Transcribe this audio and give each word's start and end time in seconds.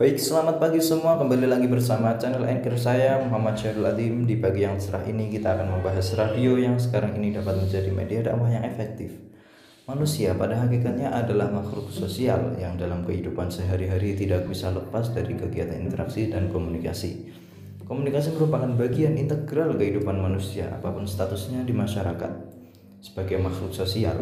Baik, 0.00 0.16
selamat 0.16 0.56
pagi 0.56 0.80
semua. 0.80 1.20
Kembali 1.20 1.44
lagi 1.44 1.68
bersama 1.68 2.16
channel 2.16 2.48
anchor 2.48 2.72
saya 2.80 3.20
Muhammad 3.20 3.52
Syahrul 3.52 3.84
Adim. 3.84 4.24
Di 4.24 4.40
pagi 4.40 4.64
yang 4.64 4.80
cerah 4.80 5.04
ini 5.04 5.28
kita 5.28 5.52
akan 5.52 5.76
membahas 5.76 6.16
radio 6.16 6.56
yang 6.56 6.80
sekarang 6.80 7.20
ini 7.20 7.36
dapat 7.36 7.60
menjadi 7.60 7.92
media 7.92 8.24
dakwah 8.24 8.48
yang 8.48 8.64
efektif. 8.64 9.12
Manusia 9.84 10.32
pada 10.32 10.56
hakikatnya 10.56 11.12
adalah 11.12 11.52
makhluk 11.52 11.92
sosial 11.92 12.56
yang 12.56 12.80
dalam 12.80 13.04
kehidupan 13.04 13.52
sehari-hari 13.52 14.16
tidak 14.16 14.48
bisa 14.48 14.72
lepas 14.72 15.12
dari 15.12 15.36
kegiatan 15.36 15.76
interaksi 15.76 16.32
dan 16.32 16.48
komunikasi. 16.48 17.36
Komunikasi 17.84 18.40
merupakan 18.40 18.72
bagian 18.72 19.20
integral 19.20 19.76
kehidupan 19.76 20.16
manusia 20.16 20.80
apa 20.80 20.96
pun 20.96 21.04
statusnya 21.04 21.60
di 21.68 21.76
masyarakat. 21.76 22.32
Sebagai 23.04 23.36
makhluk 23.36 23.76
sosial, 23.76 24.16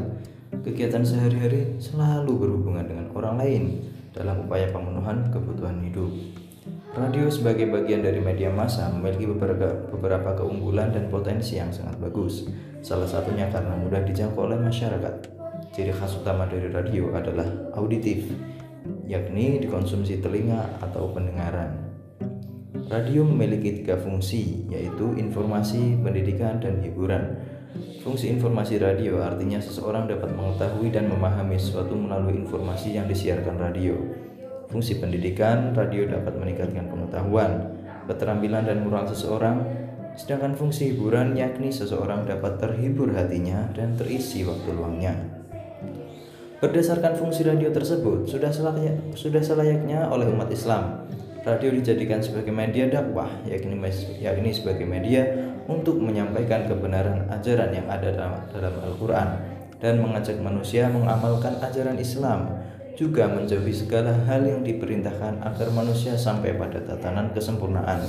kegiatan 0.50 1.06
sehari-hari 1.06 1.78
selalu 1.78 2.34
berhubungan 2.34 2.82
dengan 2.82 3.14
orang 3.14 3.38
lain 3.38 3.64
dalam 4.18 4.42
upaya 4.42 4.66
pemenuhan 4.74 5.30
kebutuhan 5.30 5.78
hidup. 5.86 6.10
Radio 6.98 7.30
sebagai 7.30 7.70
bagian 7.70 8.02
dari 8.02 8.18
media 8.18 8.50
massa 8.50 8.90
memiliki 8.90 9.30
beberapa, 9.30 9.86
beberapa 9.94 10.34
keunggulan 10.34 10.90
dan 10.90 11.06
potensi 11.06 11.54
yang 11.54 11.70
sangat 11.70 11.94
bagus. 12.02 12.50
Salah 12.82 13.06
satunya 13.06 13.46
karena 13.46 13.78
mudah 13.78 14.02
dijangkau 14.02 14.50
oleh 14.50 14.58
masyarakat. 14.58 15.38
Ciri 15.70 15.94
khas 15.94 16.18
utama 16.18 16.50
dari 16.50 16.66
radio 16.66 17.14
adalah 17.14 17.46
auditif, 17.78 18.26
yakni 19.06 19.62
dikonsumsi 19.62 20.18
telinga 20.18 20.82
atau 20.82 21.14
pendengaran. 21.14 21.86
Radio 22.88 23.22
memiliki 23.22 23.84
tiga 23.84 24.00
fungsi, 24.00 24.64
yaitu 24.72 25.12
informasi, 25.20 26.00
pendidikan, 26.00 26.56
dan 26.56 26.80
hiburan. 26.80 27.36
Fungsi 28.00 28.32
informasi 28.32 28.80
radio 28.80 29.20
artinya 29.20 29.60
seseorang 29.60 30.08
dapat 30.08 30.32
mengetahui 30.32 30.88
dan 30.88 31.12
memahami 31.12 31.60
sesuatu 31.60 31.92
melalui 31.92 32.40
informasi 32.40 32.96
yang 32.96 33.04
disiarkan 33.04 33.60
radio. 33.60 33.94
Fungsi 34.72 34.96
pendidikan, 34.96 35.76
radio 35.76 36.08
dapat 36.08 36.36
meningkatkan 36.40 36.88
pengetahuan, 36.88 37.76
keterampilan 38.08 38.64
dan 38.64 38.80
moral 38.84 39.04
seseorang, 39.08 39.64
sedangkan 40.16 40.56
fungsi 40.56 40.92
hiburan 40.92 41.36
yakni 41.36 41.68
seseorang 41.68 42.24
dapat 42.24 42.56
terhibur 42.56 43.12
hatinya 43.12 43.68
dan 43.76 43.96
terisi 43.96 44.44
waktu 44.44 44.68
luangnya. 44.72 45.14
Berdasarkan 46.58 47.14
fungsi 47.20 47.46
radio 47.46 47.70
tersebut, 47.70 48.26
sudah 48.26 48.50
selayaknya, 48.50 49.14
sudah 49.14 49.40
selayaknya 49.44 50.08
oleh 50.10 50.26
umat 50.32 50.50
Islam 50.50 51.06
radio 51.48 51.72
dijadikan 51.72 52.20
sebagai 52.20 52.52
media 52.52 52.90
dakwah, 52.92 53.30
yakni, 53.48 53.80
yakni 54.20 54.50
sebagai 54.52 54.84
media 54.84 55.24
untuk 55.68 56.00
menyampaikan 56.00 56.64
kebenaran 56.64 57.28
ajaran 57.28 57.70
yang 57.70 57.86
ada 57.86 58.08
dalam, 58.08 58.74
Al-Quran 58.82 59.28
dan 59.78 60.00
mengajak 60.02 60.40
manusia 60.40 60.88
mengamalkan 60.88 61.60
ajaran 61.60 62.00
Islam 62.00 62.56
juga 62.98 63.30
menjauhi 63.30 63.70
segala 63.70 64.10
hal 64.26 64.42
yang 64.42 64.66
diperintahkan 64.66 65.38
agar 65.44 65.68
manusia 65.70 66.18
sampai 66.18 66.58
pada 66.58 66.82
tatanan 66.82 67.30
kesempurnaan. 67.30 68.02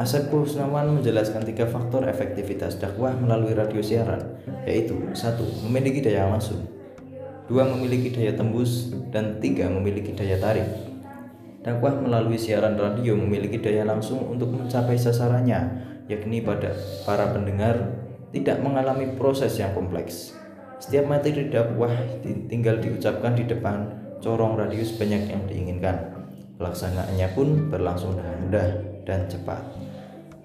Asep 0.00 0.32
Kusnawan 0.32 0.96
menjelaskan 0.96 1.44
tiga 1.44 1.68
faktor 1.68 2.08
efektivitas 2.08 2.80
dakwah 2.80 3.12
melalui 3.12 3.52
radio 3.52 3.84
siaran, 3.84 4.40
yaitu 4.64 4.96
satu, 5.12 5.44
memiliki 5.68 6.00
daya 6.00 6.24
langsung, 6.24 6.64
dua, 7.44 7.68
memiliki 7.68 8.08
daya 8.08 8.32
tembus, 8.32 8.96
dan 9.12 9.44
tiga, 9.44 9.68
memiliki 9.68 10.16
daya 10.16 10.40
tarik. 10.40 10.89
Dakwah 11.60 12.00
melalui 12.00 12.40
siaran 12.40 12.80
radio 12.80 13.12
memiliki 13.12 13.60
daya 13.60 13.84
langsung 13.84 14.24
untuk 14.32 14.48
mencapai 14.56 14.96
sasarannya, 14.96 15.60
yakni 16.08 16.40
pada 16.40 16.72
para 17.04 17.28
pendengar 17.36 18.00
tidak 18.32 18.64
mengalami 18.64 19.12
proses 19.12 19.60
yang 19.60 19.76
kompleks. 19.76 20.32
Setiap 20.80 21.04
materi 21.04 21.52
dakwah 21.52 21.92
tinggal 22.48 22.80
diucapkan 22.80 23.36
di 23.36 23.44
depan 23.44 23.92
corong 24.24 24.56
radio 24.56 24.80
sebanyak 24.80 25.28
yang 25.28 25.44
diinginkan. 25.44 26.24
Pelaksanaannya 26.56 27.28
pun 27.36 27.68
berlangsung 27.68 28.16
dengan 28.16 28.36
mudah 28.40 28.68
dan 29.04 29.28
cepat. 29.28 29.60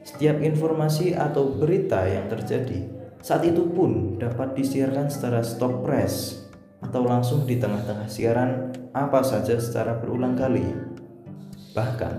Setiap 0.03 0.44
informasi 0.44 1.16
atau 1.16 1.56
berita 1.56 2.03
yang 2.03 2.28
terjadi 2.28 2.96
saat 3.26 3.42
itu 3.42 3.66
pun 3.74 4.22
dapat 4.22 4.53
disiarkan 4.53 5.09
secara 5.09 5.42
stop 5.42 5.82
press 5.82 6.46
atau 6.78 7.02
langsung 7.02 7.50
di 7.50 7.58
tengah-tengah 7.58 8.06
siaran 8.06 8.70
apa 8.94 9.26
saja 9.26 9.58
secara 9.58 9.97
berulang 9.97 10.38
kali. 10.38 10.62
Bahkan, 11.75 12.16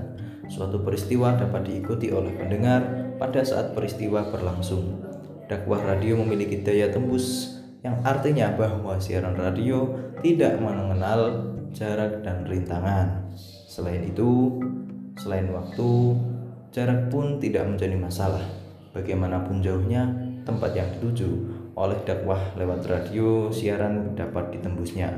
suatu 0.53 0.85
peristiwa 0.85 1.33
dapat 1.35 1.65
diikuti 1.65 2.13
oleh 2.13 2.37
pendengar 2.37 2.85
pada 3.17 3.41
saat 3.41 3.73
peristiwa 3.73 4.29
berlangsung. 4.29 5.01
Dakwah 5.49 5.81
radio 5.81 6.21
memiliki 6.21 6.61
daya 6.61 6.93
tembus 6.93 7.57
yang 7.81 7.97
artinya 8.05 8.53
bahwa 8.53 9.01
siaran 9.01 9.39
radio 9.39 9.89
tidak 10.21 10.61
mengenal 10.61 11.55
jarak 11.73 12.21
dan 12.21 12.45
rintangan. 12.45 13.33
Selain 13.71 14.05
itu, 14.05 14.61
selain 15.17 15.49
waktu, 15.49 16.19
jarak 16.75 17.09
pun 17.09 17.41
tidak 17.41 17.65
menjadi 17.65 17.97
masalah. 17.97 18.45
Bagaimanapun 18.93 19.65
jauhnya 19.65 20.09
tempat 20.45 20.77
yang 20.77 20.89
dituju 20.99 21.31
oleh 21.77 21.97
dakwah 22.05 22.41
lewat 22.57 22.85
radio, 22.89 23.49
siaran 23.53 24.17
dapat 24.17 24.57
ditembusnya 24.57 25.13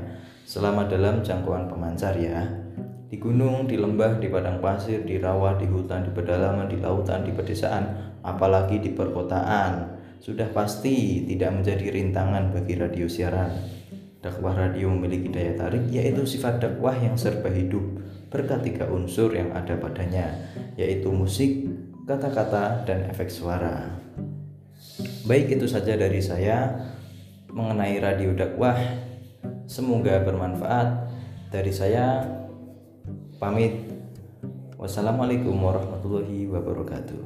selama 0.49 0.87
dalam 0.87 1.23
jangkauan 1.23 1.67
pemancar 1.71 2.15
ya. 2.19 2.68
Di 3.09 3.17
gunung, 3.17 3.65
di 3.65 3.81
lembah, 3.81 4.21
di 4.21 4.29
padang 4.29 4.61
pasir, 4.61 5.01
di 5.01 5.17
rawa, 5.17 5.57
di 5.57 5.65
hutan, 5.65 6.05
di 6.05 6.13
pedalaman, 6.13 6.69
di 6.69 6.77
lautan, 6.77 7.25
di 7.25 7.33
pedesaan, 7.33 8.13
apalagi 8.21 8.85
di 8.85 8.93
perkotaan, 8.93 9.97
sudah 10.21 10.53
pasti 10.53 11.25
tidak 11.25 11.57
menjadi 11.57 11.89
rintangan 11.89 12.53
bagi 12.53 12.77
radio 12.77 13.09
siaran. 13.09 13.49
Dakwah 14.21 14.53
radio 14.53 14.93
memiliki 14.93 15.33
daya 15.33 15.57
tarik, 15.57 15.89
yaitu 15.89 16.29
sifat 16.29 16.61
dakwah 16.61 16.93
yang 17.01 17.17
serba 17.17 17.49
hidup, 17.49 17.81
berkat 18.29 18.61
tiga 18.69 18.85
unsur 18.93 19.33
yang 19.33 19.57
ada 19.57 19.81
padanya, 19.81 20.29
yaitu 20.77 21.09
musik, 21.09 21.65
kata-kata, 22.05 22.85
dan 22.85 23.09
efek 23.09 23.33
suara. 23.33 23.89
Baik 25.25 25.57
itu 25.57 25.65
saja 25.65 25.97
dari 25.97 26.21
saya 26.21 26.77
mengenai 27.49 27.97
radio 28.05 28.37
dakwah. 28.37 28.77
Semoga 29.65 30.21
bermanfaat. 30.21 31.09
Dari 31.49 31.73
saya, 31.73 32.21
Pamit. 33.39 33.87
Wassalamualaikum 34.83 35.55
warahmatullahi 35.63 36.51
wabarakatuh. 36.51 37.23